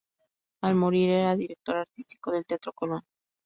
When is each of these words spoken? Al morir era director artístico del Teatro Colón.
Al 0.61 0.73
morir 0.73 1.11
era 1.11 1.35
director 1.35 1.75
artístico 1.77 2.31
del 2.31 2.43
Teatro 2.47 2.73
Colón. 2.73 3.03